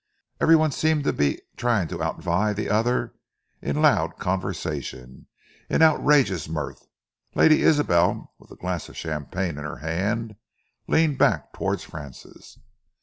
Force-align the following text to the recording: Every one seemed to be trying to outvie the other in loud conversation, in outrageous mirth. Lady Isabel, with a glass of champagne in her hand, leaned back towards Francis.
Every 0.39 0.55
one 0.55 0.71
seemed 0.71 1.03
to 1.03 1.13
be 1.13 1.41
trying 1.57 1.87
to 1.89 1.99
outvie 2.01 2.55
the 2.55 2.71
other 2.71 3.13
in 3.61 3.83
loud 3.83 4.17
conversation, 4.17 5.27
in 5.69 5.83
outrageous 5.83 6.49
mirth. 6.49 6.87
Lady 7.35 7.61
Isabel, 7.61 8.33
with 8.39 8.49
a 8.49 8.55
glass 8.55 8.89
of 8.89 8.97
champagne 8.97 9.59
in 9.59 9.63
her 9.63 9.77
hand, 9.77 10.37
leaned 10.87 11.19
back 11.19 11.53
towards 11.53 11.83
Francis. 11.83 12.57